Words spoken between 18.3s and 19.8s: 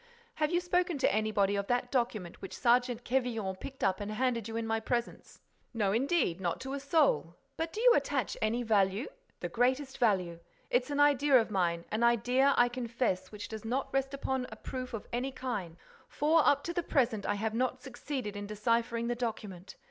in deciphering the document.